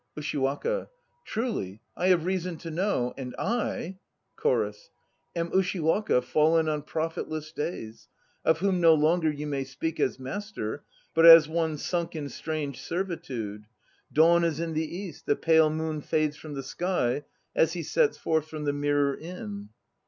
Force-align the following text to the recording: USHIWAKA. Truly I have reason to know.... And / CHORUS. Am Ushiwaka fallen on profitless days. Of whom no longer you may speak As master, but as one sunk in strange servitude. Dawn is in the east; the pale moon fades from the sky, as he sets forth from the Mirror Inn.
USHIWAKA. 0.17 0.87
Truly 1.25 1.79
I 1.95 2.07
have 2.07 2.25
reason 2.25 2.57
to 2.57 2.71
know.... 2.71 3.13
And 3.19 3.35
/ 3.35 4.35
CHORUS. 4.35 4.89
Am 5.35 5.51
Ushiwaka 5.51 6.23
fallen 6.23 6.67
on 6.67 6.81
profitless 6.81 7.51
days. 7.51 8.07
Of 8.43 8.57
whom 8.57 8.81
no 8.81 8.95
longer 8.95 9.29
you 9.29 9.45
may 9.45 9.63
speak 9.63 9.99
As 9.99 10.17
master, 10.17 10.83
but 11.13 11.27
as 11.27 11.47
one 11.47 11.77
sunk 11.77 12.15
in 12.15 12.29
strange 12.29 12.81
servitude. 12.81 13.65
Dawn 14.11 14.43
is 14.43 14.59
in 14.59 14.73
the 14.73 14.91
east; 14.97 15.27
the 15.27 15.35
pale 15.35 15.69
moon 15.69 16.01
fades 16.01 16.35
from 16.35 16.55
the 16.55 16.63
sky, 16.63 17.23
as 17.55 17.73
he 17.73 17.83
sets 17.83 18.17
forth 18.17 18.47
from 18.47 18.63
the 18.63 18.73
Mirror 18.73 19.17
Inn. 19.19 19.69